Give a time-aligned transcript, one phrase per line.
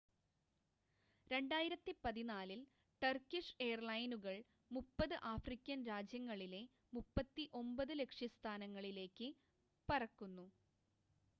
[1.31, 2.21] 2014
[2.51, 2.61] ൽ
[3.01, 4.37] ടർക്കിഷ് എയർലൈനുകൾ
[4.71, 6.61] 30 ആഫ്രിക്കൻ രാജ്യങ്ങളിലെ
[6.93, 9.29] 39 ലക്ഷ്യസ്ഥാനങ്ങളിൽേക്ക്
[9.89, 10.47] പറക്കുന്നു